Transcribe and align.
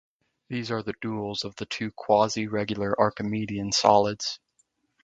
These 0.47 0.71
are 0.71 0.81
the 0.81 0.95
duals 0.95 1.43
of 1.45 1.55
the 1.57 1.67
two 1.67 1.91
quasi-regular 1.91 2.99
Archimedean 2.99 3.71
solids. 3.71 4.39